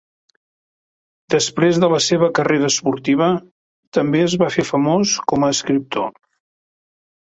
Després 1.33 1.81
de 1.83 1.91
la 1.91 1.99
seva 2.07 2.31
carrera 2.41 2.71
esportiva, 2.75 3.29
també 4.01 4.27
es 4.33 4.41
va 4.45 4.53
fer 4.59 4.69
famós 4.75 5.17
com 5.31 5.43
a 5.51 5.55
escriptor. 5.59 6.15